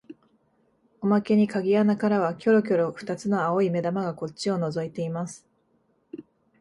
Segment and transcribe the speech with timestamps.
[0.99, 5.45] おまけに鍵穴からはきょろきょろ二つの青い眼玉がこっちをのぞいています